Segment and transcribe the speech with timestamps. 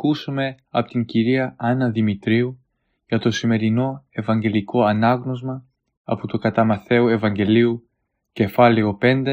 [0.00, 2.58] Ακούσουμε από την κυρία Άννα Δημητρίου
[3.06, 5.66] για το σημερινό Ευαγγελικό Ανάγνωσμα
[6.04, 7.88] από το κατά Μαθαίου Ευαγγελίου
[8.32, 9.24] κεφάλαιο 5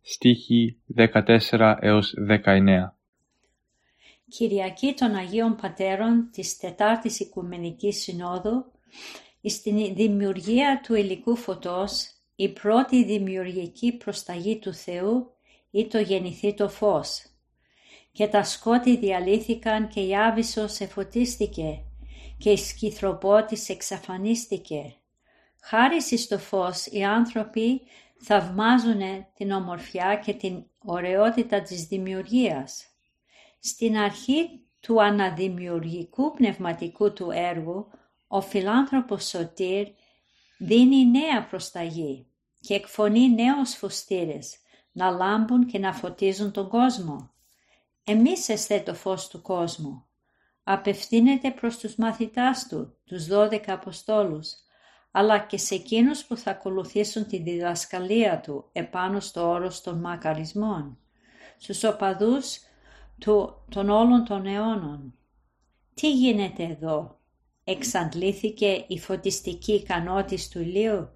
[0.00, 2.66] στίχη 14 έως 19.
[4.28, 8.64] Κυριακή των Αγίων Πατέρων της Τετάρτης Οικουμενικής Συνόδου
[9.42, 15.30] στην δημιουργία του υλικού φωτός η πρώτη δημιουργική προσταγή του Θεού
[15.70, 17.31] ή το γεννηθεί το φως.
[18.12, 21.82] Και τα σκότη διαλύθηκαν και η Άβυσσος εφωτίστηκε
[22.38, 24.94] και η σκυθροπότης εξαφανίστηκε.
[25.62, 27.80] Χάρη στο φως οι άνθρωποι
[28.18, 29.00] θαυμάζουν
[29.34, 32.86] την ομορφιά και την ωραιότητα της δημιουργίας.
[33.58, 37.86] Στην αρχή του αναδημιουργικού πνευματικού του έργου,
[38.28, 39.86] ο φιλάνθρωπος Σωτήρ
[40.58, 42.26] δίνει νέα προσταγή
[42.60, 44.56] και εκφωνεί νέους φωστήρες
[44.92, 47.31] να λάμπουν και να φωτίζουν τον κόσμο.
[48.04, 50.06] Εμείς εστέ το φως του κόσμου.
[50.62, 54.52] Απευθύνεται προς τους μαθητάς του, τους δώδεκα Αποστόλους,
[55.10, 60.98] αλλά και σε εκείνους που θα ακολουθήσουν τη διδασκαλία του επάνω στο όρος των μακαρισμών,
[61.58, 62.58] στους οπαδούς
[63.18, 65.14] του, των όλων των αιώνων.
[65.94, 67.20] Τι γίνεται εδώ,
[67.64, 71.08] εξαντλήθηκε η φωτιστική ικανότητα του ηλίου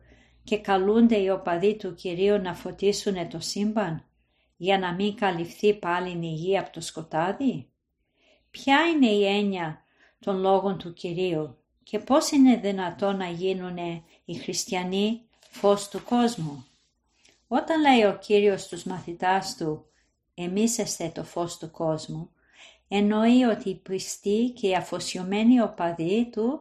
[0.45, 4.05] και καλούνται οι οπαδοί του Κυρίου να φωτίσουν το σύμπαν;
[4.57, 7.69] Για να μην καλυφθεί πάλι η γη από το σκοτάδι;
[8.51, 9.85] Ποια είναι η έννοια
[10.19, 13.77] των λόγων του Κυρίου και πώς είναι δυνατόν να γίνουν
[14.25, 16.67] οι χριστιανοί φως του κόσμου;
[17.49, 19.85] Όταν λέει ο Κύριος στους μαθητάς του
[20.35, 22.31] «Εμείς εστε το φως του κόσμου»,
[22.89, 26.61] εννοεί ότι οι πιστοί και οι αφοσιωμένοι οπαδοί του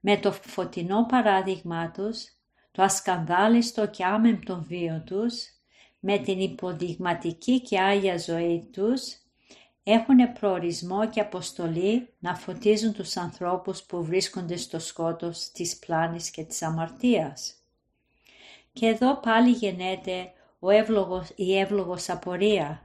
[0.00, 2.24] με το φωτεινό παράδειγμά τους,
[2.70, 5.57] το ασκανδάλιστο και άμεμπτο βίο τους,
[6.00, 9.02] με την υποδειγματική και άγια ζωή τους,
[9.82, 16.44] έχουν προορισμό και αποστολή να φωτίζουν τους ανθρώπους που βρίσκονται στο σκότος της πλάνης και
[16.44, 17.54] της αμαρτίας.
[18.72, 22.82] Και εδώ πάλι γεννέται ο εύλογος, η εύλογος απορία.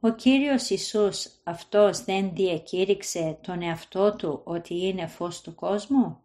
[0.00, 6.16] Ο Κύριος Ιησούς αυτός δεν διακήρυξε τον εαυτό του ότι είναι φως του κόσμου;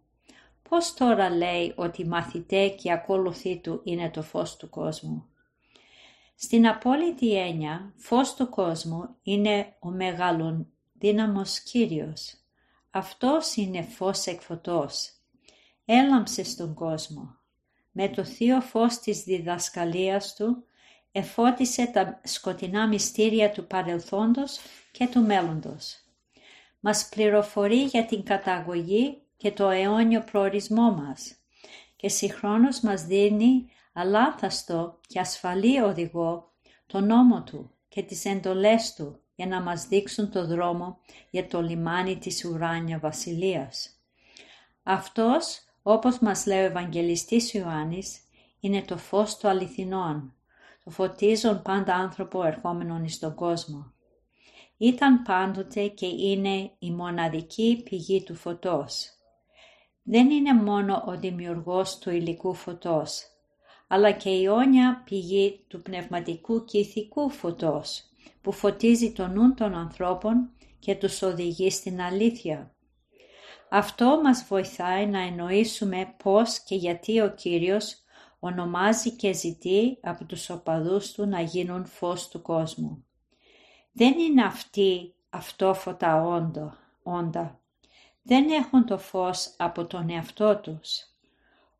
[0.69, 5.25] Πώς τώρα λέει ότι μαθητέ και ακολουθοί του είναι το φως του κόσμου;
[6.39, 12.33] Στην απόλυτη έννοια, φως του κόσμου είναι ο μεγάλων δύναμος Κύριος.
[12.89, 15.11] Αυτός είναι φως εκφωτός.
[15.85, 17.35] Έλαμψε στον κόσμο.
[17.91, 20.63] Με το θείο φως της διδασκαλίας του,
[21.11, 24.59] εφώτισε τα σκοτεινά μυστήρια του παρελθόντος
[24.91, 25.99] και του μέλλοντος.
[26.79, 31.35] Μας πληροφορεί για την καταγωγή και το αιώνιο προορισμό μας
[31.95, 36.51] και συγχρόνως μας δίνει αλάθαστο και ασφαλή οδηγό
[36.85, 40.99] το νόμο του και τις εντολές του για να μας δείξουν το δρόμο
[41.29, 43.89] για το λιμάνι της ουράνια βασιλείας.
[44.83, 48.19] Αυτός, όπως μας λέει ο Ευαγγελιστής Ιωάννης,
[48.59, 50.35] είναι το φως του αληθινών,
[50.83, 53.93] το φωτίζον πάντα άνθρωπο ερχόμενον εις τον κόσμο.
[54.77, 59.09] Ήταν πάντοτε και είναι η μοναδική πηγή του φωτός.
[60.03, 63.36] Δεν είναι μόνο ο δημιουργός του υλικού φωτός,
[63.87, 68.03] αλλά και η αιώνια πηγή του πνευματικού και ηθικού φωτός,
[68.41, 70.49] που φωτίζει το νου των ανθρώπων
[70.79, 72.71] και τους οδηγεί στην αλήθεια.
[73.69, 77.95] Αυτό μας βοηθάει να εννοήσουμε πώς και γιατί ο Κύριος
[78.39, 83.05] ονομάζει και ζητεί από τους οπαδούς του να γίνουν φως του κόσμου.
[83.91, 86.73] Δεν είναι αυτοί αυτόφωτα όντο,
[87.03, 87.59] όντα.
[88.21, 91.16] Δεν έχουν το φως από τον εαυτό τους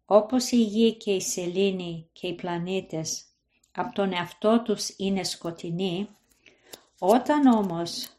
[0.09, 3.24] όπως η γη και η σελήνη και οι πλανήτες
[3.71, 6.09] από τον εαυτό τους είναι σκοτεινοί,
[7.00, 8.09] όταν όμως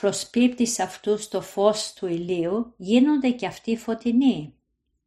[0.00, 4.54] προσπίπτεις αυτούς το φως του ηλίου, γίνονται και αυτοί φωτεινοί.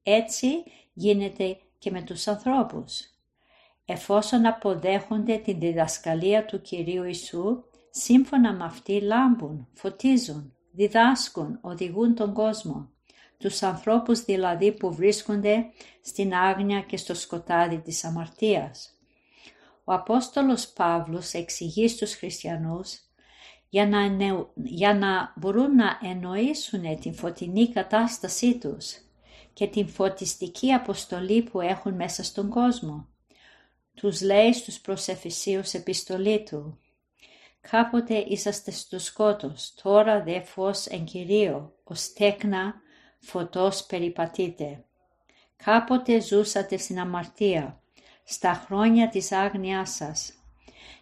[0.03, 0.63] Έτσι
[0.93, 2.99] γίνεται και με τους ανθρώπους.
[3.85, 7.63] Εφόσον αποδέχονται την διδασκαλία του Κυρίου Ιησού,
[7.93, 12.89] Σύμφωνα με αυτή λάμπουν, φωτίζουν, διδάσκουν, οδηγούν τον κόσμο.
[13.41, 15.65] Τους ανθρώπους δηλαδή που βρίσκονται
[16.01, 18.89] στην άγνοια και στο σκοτάδι της αμαρτίας.
[19.83, 22.99] Ο Απόστολος Παύλος εξηγεί στους χριστιανούς
[23.69, 23.99] για να,
[24.63, 28.95] για να μπορούν να εννοήσουν την φωτεινή κατάστασή τους
[29.53, 33.07] και την φωτιστική αποστολή που έχουν μέσα στον κόσμο.
[33.93, 36.79] Τους λέει στους προσεφησίους επιστολή του
[37.69, 42.81] Κάποτε είσαστε στο σκότος, τώρα δε φως εν Κυρίω, ως τέκνα
[43.21, 44.83] φωτός περιπατείτε.
[45.55, 47.81] Κάποτε ζούσατε στην αμαρτία,
[48.23, 50.33] στα χρόνια της άγνοιάς σας,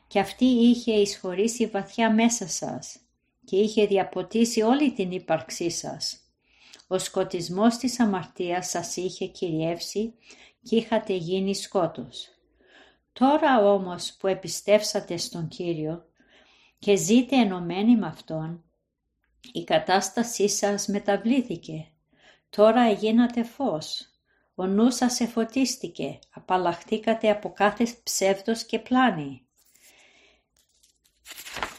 [0.08, 3.00] και αυτή είχε εισχωρήσει βαθιά μέσα σας
[3.46, 6.20] και είχε διαποτίσει όλη την ύπαρξή σας.
[6.88, 10.14] Ο σκοτισμός της αμαρτίας σας είχε κυριεύσει
[10.62, 12.28] και είχατε γίνει σκότος.
[13.14, 16.06] Τώρα όμως που επιστέψατε στον Κύριο,
[16.80, 18.64] και ζείτε ενωμένοι με Αυτόν,
[19.52, 21.88] η κατάστασή σας μεταβλήθηκε.
[22.50, 24.10] Τώρα γίνατε φως.
[24.56, 29.42] Ο νους σας εφωτίστηκε, απαλλαχτήκατε από κάθε ψεύδος και πλάνη.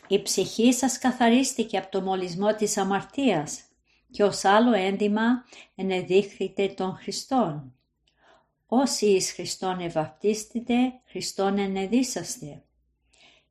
[0.08, 3.60] Η ψυχή σας καθαρίστηκε από το μολυσμό της αμαρτίας
[4.10, 5.44] και ως άλλο έντιμα
[5.74, 7.74] ενεδείχθητε τον Χριστόν.
[8.66, 10.74] Όσοι εις Χριστόν ευαπτίστητε,
[11.04, 12.62] Χριστόν ενεδίσαστε.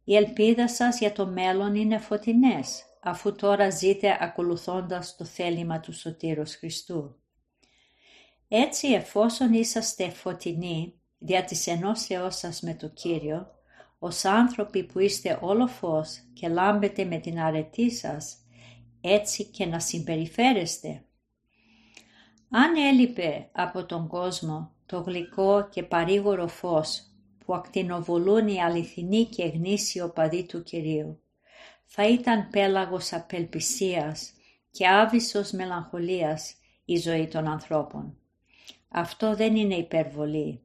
[0.04, 5.94] Η ελπίδα σας για το μέλλον είναι φωτεινές, αφού τώρα ζείτε ακολουθώντας το θέλημα του
[5.94, 7.15] Σωτήρος Χριστού.
[8.47, 13.47] Έτσι εφόσον είσαστε φωτεινοί δια της ενώσεώς σας με το Κύριο,
[14.00, 18.38] ως άνθρωποι που είστε όλο φως και λάμπετε με την αρετή σας,
[19.01, 21.03] έτσι και να συμπεριφέρεστε.
[22.50, 27.01] Αν έλειπε από τον κόσμο το γλυκό και παρήγορο φως
[27.45, 31.23] που ακτινοβολούν οι αληθινοί και γνήσιοι οπαδοί του Κυρίου.
[31.91, 34.31] Θα ήταν πέλαγος απελπισίας
[34.71, 36.56] και άβυσος μελαγχολίας
[36.86, 38.18] η ζωή των ανθρώπων.
[38.89, 40.62] Αυτό δεν είναι υπερβολή.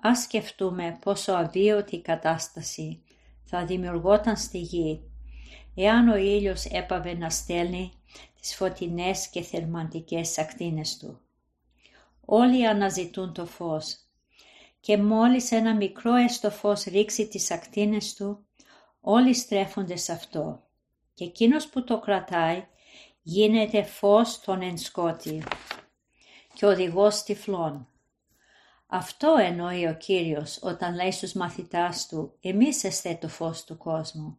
[0.00, 3.02] Ας σκεφτούμε πόσο αβίωτη κατάσταση
[3.44, 5.02] θα δημιουργόταν στη γη
[5.74, 7.92] εάν ο ήλιος έπαβε να στέλνει
[8.40, 11.20] τις φωτεινές και θερμαντικές ακτίνες του.
[12.24, 13.96] Όλοι αναζητούν το φως
[14.80, 18.46] και μόλις ένα μικρό έστω φως ρίξει τις ακτίνες του,
[19.06, 20.62] όλοι στρέφονται σε αυτό
[21.14, 22.66] και εκείνος που το κρατάει
[23.22, 25.42] γίνεται φως των ενσκότη
[26.54, 27.88] και οδηγός τυφλών.
[28.86, 34.38] Αυτό εννοεί ο Κύριος όταν λέει στους μαθητάς του «Εμείς εστε το φως του κόσμου».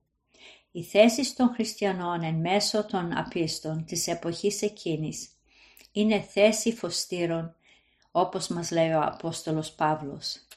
[0.72, 5.30] Οι θέσεις των χριστιανών εν μέσω των απίστων της εποχής εκείνης
[5.92, 7.56] είναι θέση φωστήρων
[8.12, 10.48] όπως μας λέει ο Απόστολος Παύλος.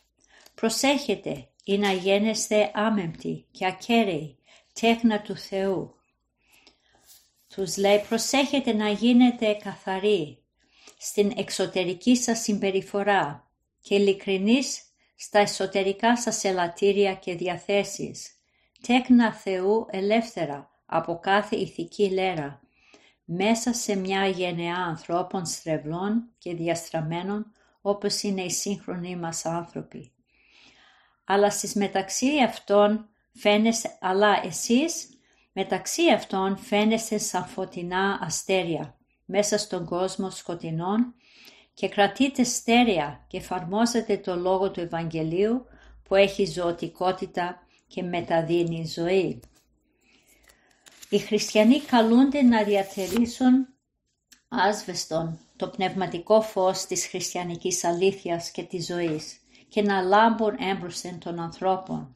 [0.55, 4.39] Προσέχετε ή να γένεστε άμεμπτοι και ακέραιοι,
[4.81, 5.95] τέχνα του Θεού.
[7.55, 10.43] Τους λέει προσέχετε να γίνετε καθαροί
[10.99, 14.83] στην εξωτερική σας συμπεριφορά και ειλικρινείς
[15.17, 18.31] στα εσωτερικά σας ελαττήρια και διαθέσεις,
[18.87, 22.61] τέκνα Θεού ελεύθερα από κάθε ηθική λέρα,
[23.25, 30.13] μέσα σε μια γενεά ανθρώπων στρεβλών και διαστραμμένων όπως είναι οι σύγχρονοι μας άνθρωποι.
[31.31, 35.09] Αλλά στις μεταξύ αυτών φαίνεστε, αλλά εσείς
[35.53, 41.15] μεταξύ αυτών φαίνεστε σαν φωτεινά αστέρια μέσα στον κόσμο σκοτεινών
[41.75, 45.67] και κρατείτε στέρεα και εφαρμόζετε το λόγο του Ευαγγελίου
[46.03, 49.41] που έχει ζωτικότητα και μεταδίνει ζωή.
[51.09, 53.69] Οι χριστιανοί καλούνται να διατηρήσουν
[54.49, 61.41] άσβεστον το πνευματικό φως της χριστιανικής αλήθειας και της ζωής και να λάμπουν έμπροσθεν των
[61.41, 62.15] ανθρώπων.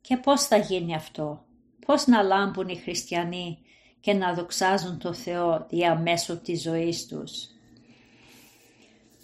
[0.00, 1.44] Και πώς θα γίνει αυτό,
[1.86, 3.58] πώς να λάμπουν οι χριστιανοί
[4.00, 7.48] και να δοξάζουν το Θεό διαμέσου της ζωής τους;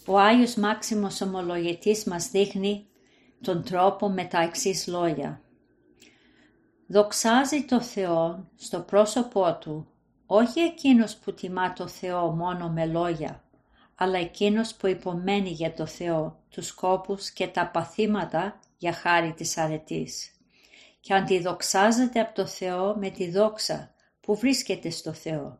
[0.06, 2.86] Ο Άγιος Μάξιμος Ομολογητής μας δείχνει
[3.40, 5.40] τον τρόπο με τα εξής λόγια.
[6.86, 9.86] Δοξάζει το Θεό στο πρόσωπό Του,
[10.26, 13.41] όχι εκείνος που τιμά το Θεό μόνο με λόγια,
[14.02, 19.58] αλλά εκείνος που υπομένει για το Θεό τους σκόπους και τα παθήματα για χάρη της
[19.58, 20.30] αρετής
[21.00, 25.58] και αντιδοξάζεται από το Θεό με τη δόξα που βρίσκεται στο Θεό.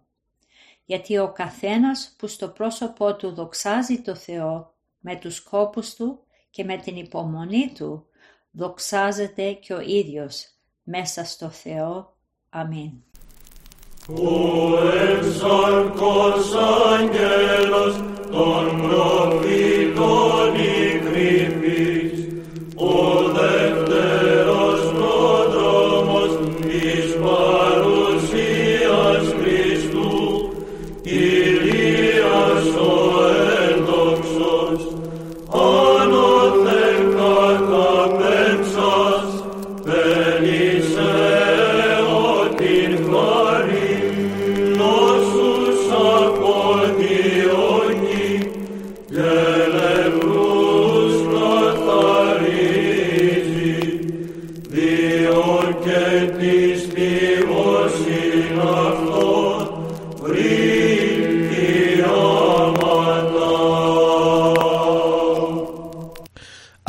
[0.84, 6.64] Γιατί ο καθένας που στο πρόσωπό του δοξάζει το Θεό με τους σκόπους του και
[6.64, 8.06] με την υπομονή του,
[8.50, 10.48] δοξάζεται και ο ίδιος
[10.82, 12.16] μέσα στο Θεό.
[12.48, 13.11] Αμήν.
[14.16, 14.78] Ο
[15.10, 16.54] εξαρκός
[16.92, 17.94] αγγέλος
[18.30, 20.52] των προφήτων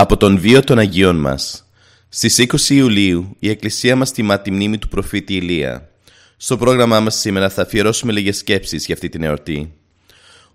[0.03, 1.69] Από τον βίο των Αγίων μας.
[2.09, 5.89] Στις 20 Ιουλίου η Εκκλησία μας τιμά τη μνήμη του προφήτη Ηλία.
[6.37, 9.73] Στο πρόγραμμά μας σήμερα θα αφιερώσουμε λίγες σκέψεις για αυτή την εορτή.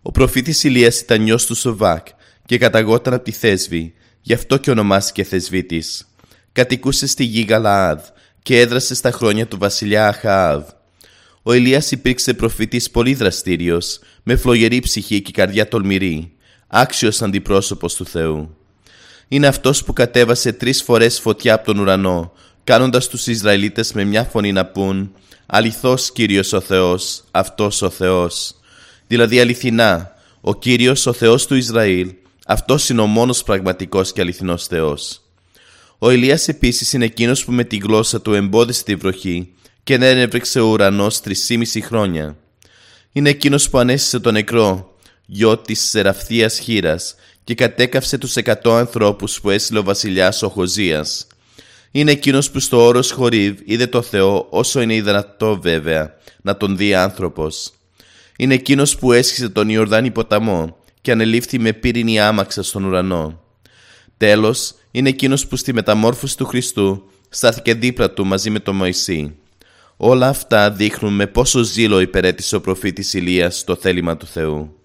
[0.03, 2.07] Ο προφήτης Ηλίας ήταν νιός του Σοβάκ
[2.47, 6.09] και καταγόταν από τη Θέσβη, γι' αυτό και ονομάστηκε Θεσβήτης.
[6.53, 8.01] Κατοικούσε στη γη Γαλαάδ
[8.43, 10.65] και έδρασε στα χρόνια του βασιλιά Αχαάβ.
[11.43, 16.33] Ο Ηλίας υπήρξε προφήτης πολύ δραστήριος, με φλογερή ψυχή και καρδιά τολμηρή,
[16.67, 18.58] άξιος αντιπρόσωπος του Θεού
[19.29, 22.33] είναι αυτός που κατέβασε τρεις φορές φωτιά από τον ουρανό,
[22.65, 25.13] κάνοντας τους Ισραηλίτες με μια φωνή να πούν
[25.47, 28.55] «Αληθώς Κύριος ο Θεός, αυτός ο Θεός».
[29.07, 32.15] Δηλαδή αληθινά, ο Κύριος ο Θεός του Ισραήλ,
[32.47, 35.23] αυτός είναι ο μόνος πραγματικός και αληθινός Θεός.
[35.99, 40.19] Ο Ηλίας επίσης είναι εκείνος που με τη γλώσσα του εμπόδισε τη βροχή και δεν
[40.19, 42.37] έβρεξε ο ουρανός τρισήμιση χρόνια.
[43.13, 47.15] Είναι εκείνος που ανέστησε τον νεκρό, γιο της σεραφθίας χείρας
[47.49, 51.27] και κατέκαυσε τους εκατό ανθρώπους που έστειλε ο βασιλιάς ο Χωζίας.
[51.91, 56.77] Είναι εκείνος που στο όρος Χορίβ είδε το Θεό όσο είναι δυνατό βέβαια να τον
[56.77, 57.73] δει άνθρωπος.
[58.37, 63.41] Είναι εκείνος που έσχισε τον Ιορδάνη ποταμό και ανελήφθη με πύρινη άμαξα στον ουρανό.
[64.17, 69.37] Τέλος, είναι εκείνος που στη μεταμόρφωση του Χριστού στάθηκε δίπλα του μαζί με τον Μωυσή.
[69.97, 74.78] Όλα αυτά δείχνουν με πόσο ζήλο υπερέτησε ο προφήτης Ηλίας στο θέλημα του Θεού.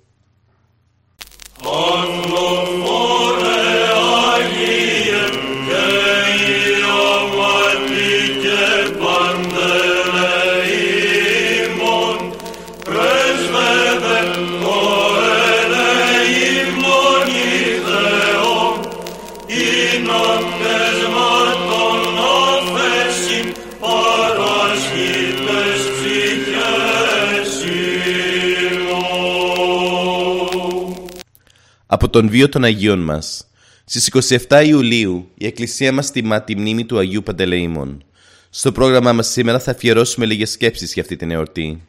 [31.93, 33.47] Από τον βίο των Αγίων μας.
[33.85, 34.09] Στις
[34.47, 38.03] 27 Ιουλίου η Εκκλησία μας τιμά τη μνήμη του Αγίου Παντελεήμων.
[38.49, 41.81] Στο πρόγραμμά μας σήμερα θα αφιερώσουμε λίγες σκέψεις για αυτή την εορτή.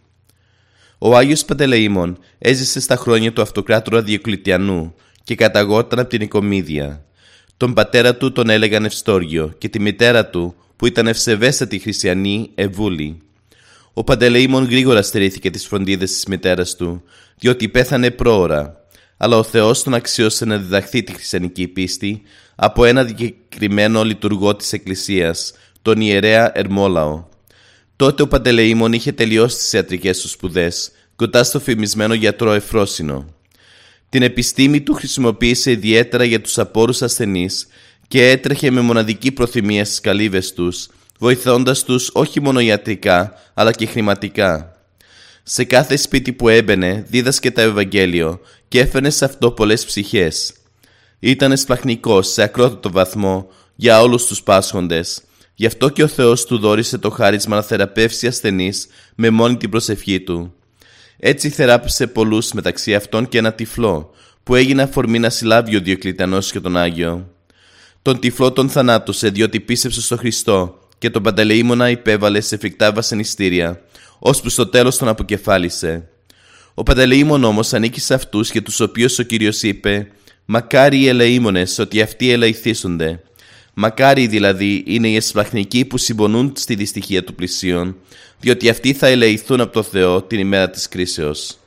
[0.99, 4.95] Ο Άγιος Παντελεήμων έζησε στα χρόνια του αυτοκράτορα Διοκλητιανού
[5.25, 7.05] και καταγόταν από την Οικομίδια.
[7.57, 13.23] Τον πατέρα του τον έλεγαν Ευστόργιο και τη μητέρα του που ήταν ευσεβέστατη χριστιανή Ευούλη.
[13.93, 17.03] Ο Παντελεήμων γρήγορα στερήθηκε τις φροντίδες της μητέρας του,
[17.39, 18.84] διότι πέθανε πρόωρα
[19.17, 22.23] αλλά ο Θεός τον αξιώσε να διδαχθεί τη χριστιανική πίστη
[22.55, 25.53] από ένα δικαιωμένο λειτουργό της Εκκλησίας,
[25.83, 27.25] τον ιερέα Ερμόλαο.
[27.97, 33.35] Τότε ο Παντελεήμων είχε τελειώσει τις ιατρικές του σπουδές, κοντά στο φημισμένο γιατρό Εφρόσινο.
[34.09, 37.67] Την επιστήμη του χρησιμοποίησε ιδιαίτερα για τους απόρους ασθενείς
[38.09, 43.87] και έτρεχε με μοναδική προθυμία στις καλύβες τους, βοηθώντας τους όχι μόνο ιατρικά, αλλά και
[43.87, 44.74] χρηματικά.
[45.47, 50.53] Σε κάθε σπίτι που έμπαινε δίδασκε το Ευαγγέλιο και έφερνε σε αυτό πολλές ψυχές.
[51.19, 55.23] Ήταν σπλαχνικός σε ακρότατο βαθμό για όλους τους πάσχοντες.
[55.55, 59.71] Γι' αυτό και ο Θεός του δόρισε το χάρισμα να θεραπεύσει ασθενείς με μόνη την
[59.71, 60.55] προσευχή του.
[61.19, 64.11] Έτσι θεράπευσε πολλούς μεταξύ αυτών και ένα τυφλό,
[64.43, 67.29] που έγινε αφορμή να συλλάβει ο Διοκλητανός και τον Άγιο.
[68.03, 73.81] Τον τυφλό τον θανάτωσε διότι πίστεψε στο Χριστό και τον Παντελεήμονα υπέβαλε σε φρικτά βασανιστήρια,
[74.27, 76.09] ώσπου στο τέλος τον αποκεφάλισε.
[76.75, 80.09] Ο Παντελεήμων όμως ανήκει σε αυτούς για τους οποίους ο Κύριος είπε
[80.45, 83.23] «Μακάρι οι ελεήμονες ότι αυτοί ελεηθήσονται».
[83.75, 87.97] Μακάρι δηλαδή είναι οι εσπλαχνικοί που συμπονούν στη δυστυχία του πλησίον,
[88.41, 91.59] διότι αυτοί θα ελεηθούν από το Θεό την ημέρα της κρίσεως.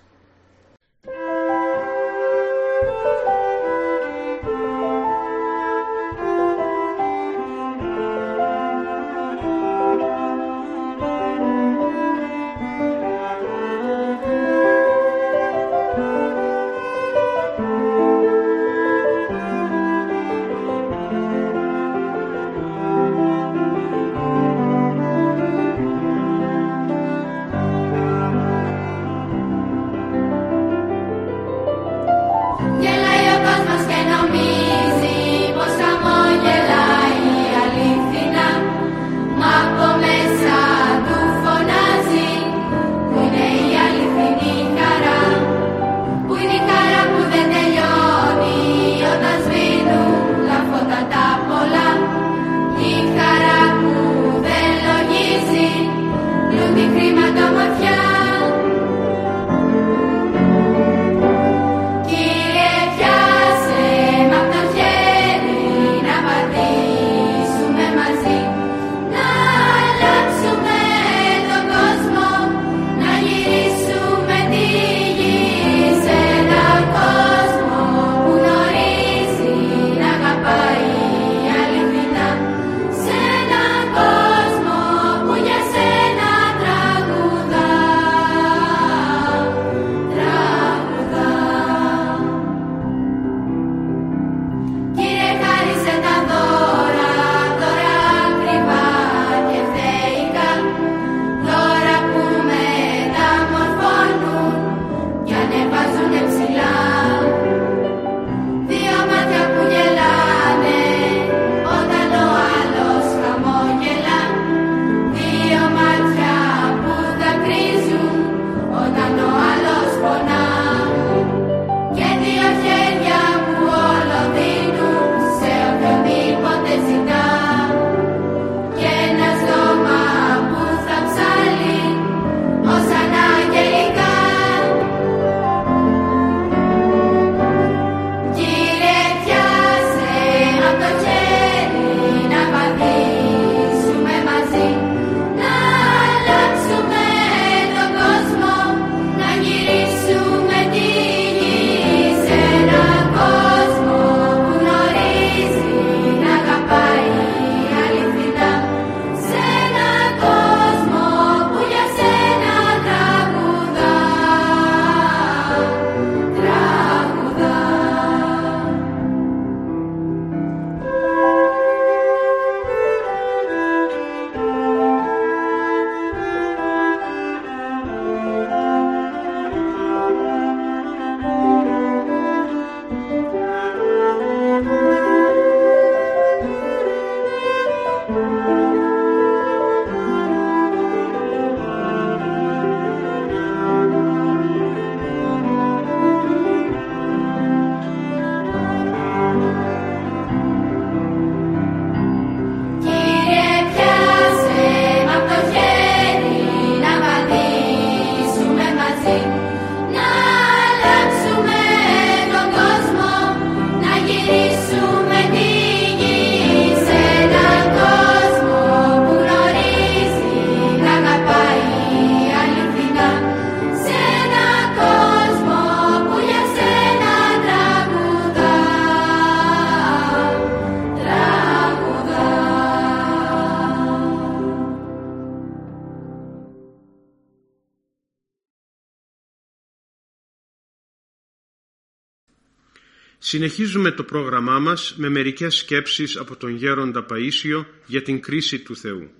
[243.19, 248.75] Συνεχίζουμε το πρόγραμμά μας με μερικές σκέψεις από τον γέροντα Παΐσιο για την κρίση του
[248.75, 249.11] Θεού.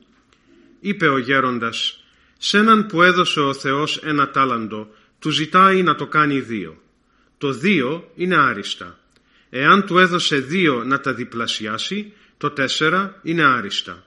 [0.80, 2.04] Είπε ο γέροντας
[2.38, 6.82] «Σ' έναν που έδωσε ο Θεός ένα τάλαντο, του ζητάει να το κάνει δύο.
[7.38, 9.00] Το δύο είναι άριστα.
[9.50, 14.04] Εάν του έδωσε δύο να τα διπλασιάσει, το τέσσερα είναι άριστα.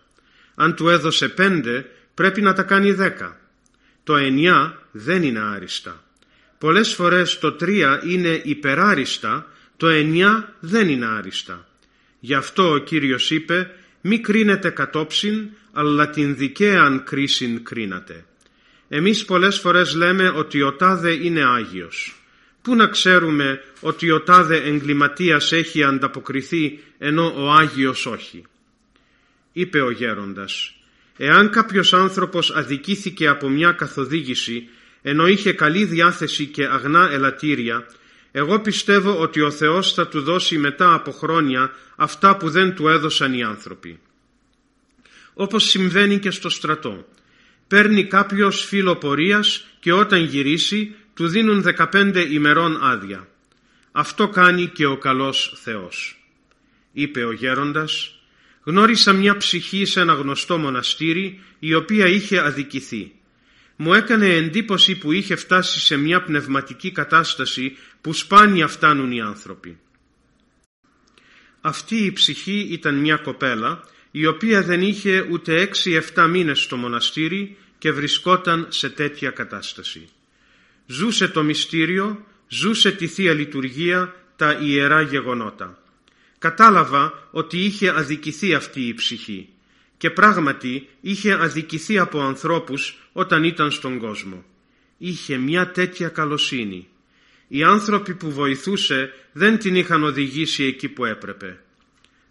[0.54, 3.40] Αν του έδωσε πέντε, πρέπει να τα κάνει δέκα.
[4.04, 6.04] Το εννιά δεν είναι άριστα.
[6.58, 9.46] Πολλές φορές το τρία είναι υπεράριστα,
[9.80, 11.68] το εννιά δεν είναι άριστα.
[12.20, 18.24] Γι' αυτό ο Κύριος είπε «Μη κρίνετε κατόψιν, αλλά την δικαίαν κρίσιν κρίνατε».
[18.88, 22.22] Εμείς πολλές φορές λέμε ότι ο τάδε είναι Άγιος.
[22.62, 28.44] Πού να ξέρουμε ότι ο τάδε εγκληματίας έχει ανταποκριθεί ενώ ο Άγιος όχι;
[29.52, 30.74] Είπε ο γέροντας
[31.16, 34.68] «Εάν κάποιος άνθρωπος αδικήθηκε από μια καθοδήγηση
[35.02, 37.86] ενώ είχε καλή διάθεση και αγνά ελαττήρια
[38.32, 42.88] εγώ πιστεύω ότι ο Θεός θα του δώσει μετά από χρόνια αυτά που δεν του
[42.88, 44.00] έδωσαν οι άνθρωποι.
[45.34, 47.06] Όπως συμβαίνει και στο στρατό.
[47.68, 53.28] Παίρνει κάποιος φίλο πορείας και όταν γυρίσει του δίνουν 15 ημερών άδεια.
[53.92, 56.24] Αυτό κάνει και ο καλός Θεός.
[56.92, 58.20] Είπε ο γέροντας,
[58.64, 63.12] γνώρισα μια ψυχή σε ένα γνωστό μοναστήρι η οποία είχε αδικηθεί.
[63.76, 69.78] Μου έκανε εντύπωση που είχε φτάσει σε μια πνευματική κατάσταση που σπάνια φτάνουν οι άνθρωποι.
[71.60, 77.56] Αυτή η ψυχή ήταν μια κοπέλα η οποία δεν είχε ούτε έξι-εφτά μήνες στο μοναστήρι
[77.78, 80.08] και βρισκόταν σε τέτοια κατάσταση.
[80.86, 85.78] Ζούσε το μυστήριο, ζούσε τη Θεία Λειτουργία, τα ιερά γεγονότα.
[86.38, 89.48] Κατάλαβα ότι είχε αδικηθεί αυτή η ψυχή
[89.96, 94.44] και πράγματι είχε αδικηθεί από ανθρώπους όταν ήταν στον κόσμο.
[94.98, 96.88] Είχε μια τέτοια καλοσύνη.
[97.52, 101.60] Οι άνθρωποι που βοηθούσε δεν την είχαν οδηγήσει εκεί που έπρεπε.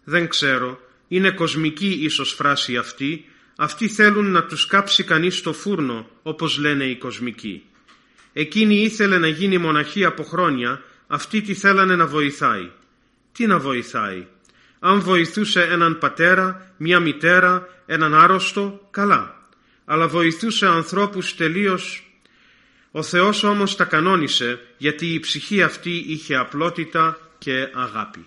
[0.04, 3.24] Δεν ξέρω, είναι κοσμική ίσως φράση αυτή,
[3.56, 7.62] αυτοί θέλουν να τους κάψει κανείς στο φούρνο, όπως λένε οι κοσμικοί.
[8.32, 12.70] Εκείνη ήθελε να γίνει μοναχή από χρόνια, αυτοί τη θέλανε να βοηθάει.
[13.32, 14.26] Τι να βοηθάει;
[14.78, 19.48] Αν βοηθούσε έναν πατέρα, μια μητέρα, έναν άρρωστο, καλά.
[19.84, 22.04] Αλλά βοηθούσε ανθρώπους τελείως...
[22.92, 28.26] Ο Θεός όμως τα κανόνισε γιατί η ψυχή αυτή είχε απλότητα και αγάπη.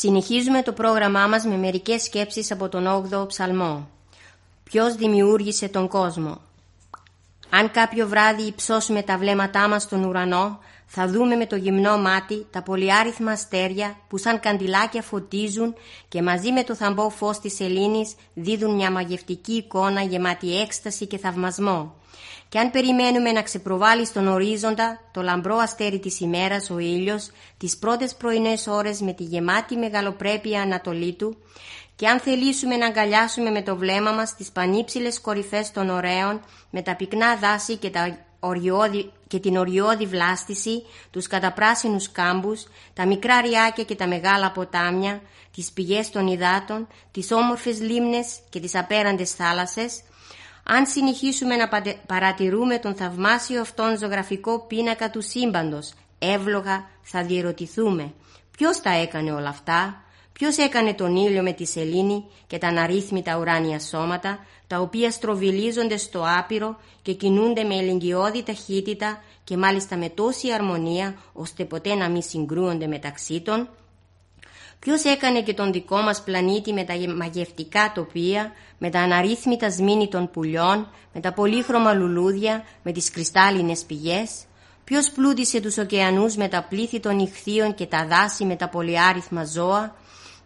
[0.00, 3.88] Συνεχίζουμε το πρόγραμμά μας με μερικές σκέψεις από τον 8ο ψαλμό.
[4.64, 6.40] Ποιος δημιούργησε τον κόσμο;
[7.50, 12.46] Αν κάποιο βράδυ υψώσουμε τα βλέμματά μας στον ουρανό, θα δούμε με το γυμνό μάτι
[12.50, 15.74] τα πολυάριθμα αστέρια που σαν καντιλάκια φωτίζουν
[16.08, 21.18] και μαζί με το θαμπό φως της σελήνης δίδουν μια μαγευτική εικόνα γεμάτη έκσταση και
[21.18, 21.94] θαυμασμό.
[22.48, 27.76] Και αν περιμένουμε να ξεπροβάλλει στον ορίζοντα το λαμπρό αστέρι της ημέρας ο ήλιος τις
[27.76, 31.36] πρώτες πρωινές ώρες με τη γεμάτη μεγαλοπρέπεια ανατολή του
[31.96, 36.82] και αν θελήσουμε να αγκαλιάσουμε με το βλέμμα μας τις πανύψηλες κορυφές των ωραίων με
[36.82, 43.40] τα πυκνά δάση και τα οριώδη, και την οριώδη βλάστηση, τους καταπράσινους κάμπους, τα μικρά
[43.40, 45.22] ριάκια και τα μεγάλα ποτάμια,
[45.54, 50.00] τις πηγές των υδάτων, τις όμορφες λίμνες και τις απέραντες θάλασσες,
[50.70, 51.68] αν συνεχίσουμε να
[52.06, 58.12] παρατηρούμε τον θαυμάσιο αυτόν ζωγραφικό πίνακα του σύμπαντος, εύλογα θα διερωτηθούμε
[58.50, 60.02] ποιος τα έκανε όλα αυτά,
[60.32, 65.96] ποιος έκανε τον ήλιο με τη σελήνη και τα αναρρύθμιτα ουράνια σώματα, τα οποία στροβιλίζονται
[65.96, 72.08] στο άπειρο και κινούνται με ελεγγυώδη ταχύτητα και μάλιστα με τόση αρμονία ώστε ποτέ να
[72.08, 73.68] μην συγκρούονται μεταξύ των,
[74.80, 80.08] Ποιος έκανε και τον δικό μας πλανήτη με τα μαγευτικά τοπία, με τα αναρρύθμιτα σμήνη
[80.08, 84.30] των πουλιών, με τα πολύχρωμα λουλούδια, με τις κρυστάλλινες πηγές;
[84.84, 89.44] Ποιος πλούτησε τους ωκεανούς με τα πλήθη των ηχθείων και τα δάση με τα πολυάριθμα
[89.44, 89.96] ζώα;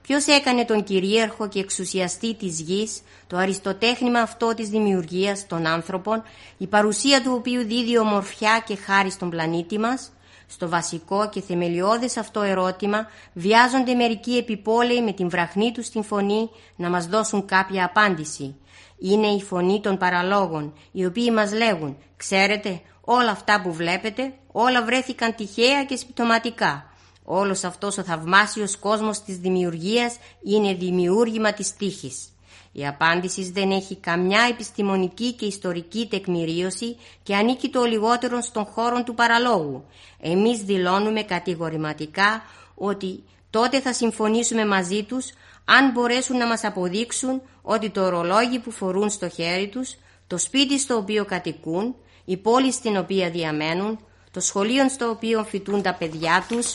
[0.03, 6.23] Ποιος έκανε τον κυρίαρχο και εξουσιαστή της γης, το αριστοτέχνημα αυτό της δημιουργίας των άνθρωπων,
[6.59, 10.13] η παρουσία του οποίου δίδει ομορφιά και χάρη στον πλανήτη μας;
[10.53, 16.51] Στο βασικό και θεμελιώδες αυτό ερώτημα βιάζονται μερικοί επιπόλαιοι με την βραχνή τους στην φωνή
[16.77, 18.57] να μας δώσουν κάποια απάντηση.
[18.99, 24.85] Είναι η φωνή των παραλόγων, οι οποίοι μας λέγουν «Ξέρετε, όλα αυτά που βλέπετε, όλα
[24.85, 26.87] βρέθηκαν τυχαία και σπιτωματικά.
[27.25, 32.29] Όλος αυτός ο θαυμάσιος κόσμος της δημιουργίας είναι δημιούργημα της τύχης».
[32.73, 39.03] Η απάντησης δεν έχει καμιά επιστημονική και ιστορική τεκμηρίωση και ανήκει το λιγότερο στον χώρο
[39.03, 39.85] του παραλόγου.
[40.21, 42.43] Εμείς δηλώνουμε κατηγορηματικά
[42.75, 45.33] ότι τότε θα συμφωνήσουμε μαζί τους
[45.65, 49.95] αν μπορέσουν να μας αποδείξουν ότι το ορολόγι που φορούν στο χέρι τους,
[50.27, 53.99] το σπίτι στο οποίο κατοικούν, η πόλη στην οποία διαμένουν,
[54.31, 56.73] το σχολείο στο οποίο φοιτούν τα παιδιά τους,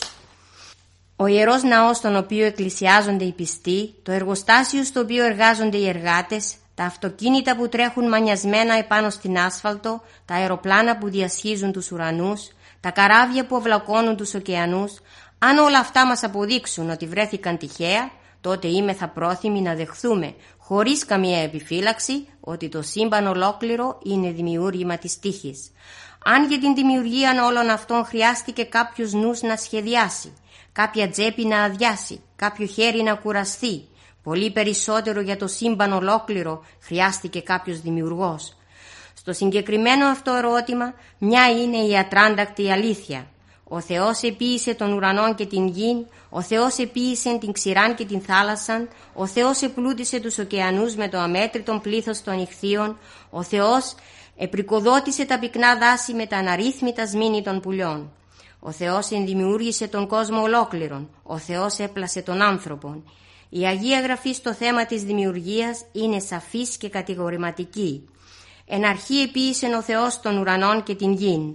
[1.20, 6.54] ο ιερός ναός στον οποίο εκκλησιάζονται οι πιστοί, το εργοστάσιο στο οποίο εργάζονται οι εργάτες,
[6.74, 12.48] τα αυτοκίνητα που τρέχουν μανιασμένα επάνω στην άσφαλτο, τα αεροπλάνα που διασχίζουν τους ουρανούς,
[12.80, 14.92] τα καράβια που αυλακώνουν τους ωκεανούς,
[15.38, 21.04] αν όλα αυτά μας αποδείξουν ότι βρέθηκαν τυχαία, τότε είμαι θα πρόθυμοι να δεχθούμε, χωρίς
[21.04, 25.72] καμία επιφύλαξη, ότι το σύμπαν ολόκληρο είναι δημιούργημα της τύχης.
[26.24, 30.32] Αν για την δημιουργία όλων αυτών χρειάστηκε κάποιος νους να σχεδιάσει,
[30.80, 33.88] κάποια τσέπη να αδειάσει, κάποιο χέρι να κουραστεί.
[34.22, 38.56] Πολύ περισσότερο για το σύμπαν ολόκληρο χρειάστηκε κάποιος δημιουργός.
[39.14, 43.26] Στο συγκεκριμένο αυτό ερώτημα μια είναι η ατράντακτη αλήθεια.
[43.64, 48.20] Ο Θεός επίησε τον ουρανό και την γη, ο Θεός επίησε την ξηράν και την
[48.20, 52.98] θάλασσαν, ο Θεός επλούτησε τους ωκεανούς με το αμέτρητον πλήθος των ηχθείων,
[53.30, 53.94] ο Θεός
[54.36, 58.12] επρικοδότησε τα πυκνά δάση με τα αναρρύθμιτα σμήνη των πουλιών.
[58.60, 61.08] Ο Θεός ενδημιούργησε τον κόσμο ολόκληρον.
[61.22, 63.04] Ο Θεός έπλασε τον άνθρωπον.
[63.48, 68.08] Η Αγία Γραφή στο θέμα της δημιουργίας είναι σαφής και κατηγορηματική.
[68.66, 71.54] Εν αρχή επίησε ο Θεός των ουρανών και την γην.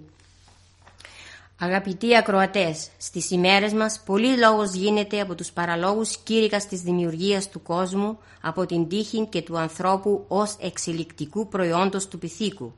[1.60, 7.62] Αγαπητοί ακροατές, στις ημέρες μας πολλής λόγος γίνεται από τους παραλόγους κήρυκας της δημιουργίας του
[7.62, 12.74] κόσμου, από την τύχη και του ανθρώπου ως εξελικτικού προϊόντος του πυθίκου.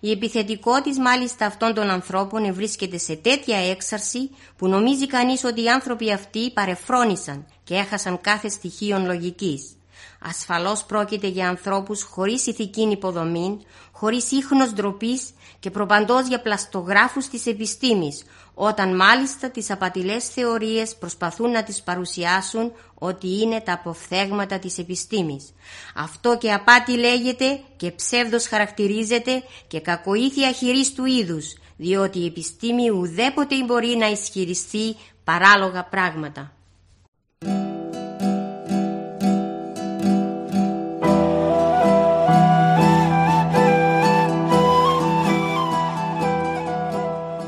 [0.00, 5.68] Η επιθετικότητα μάλιστα αυτών των ανθρώπων βρίσκεται σε τέτοια έξαρση που νομίζει κανείς ότι οι
[5.68, 9.76] άνθρωποι αυτοί παρεφρόνησαν και έχασαν κάθε στοιχείο λογικής.
[10.20, 13.58] Ασφαλώς πρόκειται για ανθρώπους χωρίς ηθική υποδομή,
[13.92, 18.24] χωρίς ίχνος ντροπής και προπαντός για πλαστογράφους της επιστήμης,
[18.58, 25.54] όταν μάλιστα τις απατηλές θεωρίες προσπαθούν να τις παρουσιάσουν ότι είναι τα αποφθέγματα της επιστήμης.
[25.94, 32.90] Αυτό και απάτη λέγεται και ψεύδος χαρακτηρίζεται και κακοήθεια χειρής του είδους, διότι η επιστήμη
[32.90, 36.52] ουδέποτε μπορεί να ισχυριστεί παράλογα πράγματα.